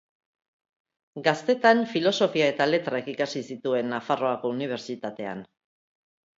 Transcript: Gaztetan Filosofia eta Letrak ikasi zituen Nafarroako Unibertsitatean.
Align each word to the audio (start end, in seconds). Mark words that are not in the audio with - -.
Gaztetan 1.27 1.83
Filosofia 1.91 2.49
eta 2.55 2.69
Letrak 2.71 3.13
ikasi 3.15 3.45
zituen 3.53 3.95
Nafarroako 3.95 4.55
Unibertsitatean. 4.59 5.49